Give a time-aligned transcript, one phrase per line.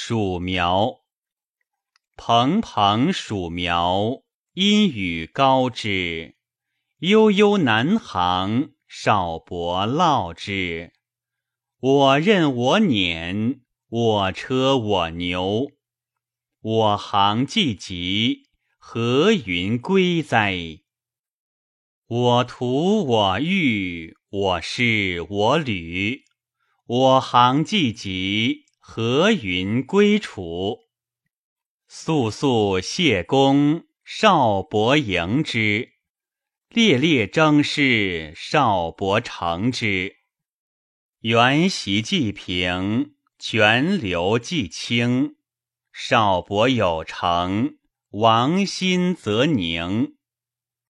[0.00, 1.00] 黍苗，
[2.16, 4.22] 蓬蓬黍苗，
[4.52, 6.36] 阴雨高之。
[7.00, 10.92] 悠悠南行，少伯烙之。
[11.80, 13.58] 我任我辇，
[13.88, 15.72] 我车我牛。
[16.60, 20.78] 我行既疾，何云归哉？
[22.06, 26.22] 我徒我欲，我师我旅。
[26.86, 30.78] 我行既疾，何云归处？
[31.88, 35.90] 肃肃谢公，少伯迎之。
[36.70, 40.16] 烈烈征师，少伯承之。
[41.20, 45.36] 原席既平，泉流既清。
[45.92, 47.76] 少伯有成，
[48.12, 50.14] 王心则宁。